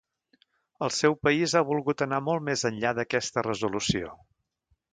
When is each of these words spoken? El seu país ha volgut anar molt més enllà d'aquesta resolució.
El 0.85 0.93
seu 0.99 1.15
país 1.27 1.53
ha 1.59 1.63
volgut 1.67 2.03
anar 2.07 2.21
molt 2.29 2.45
més 2.49 2.65
enllà 2.71 2.95
d'aquesta 3.01 3.45
resolució. 3.51 4.13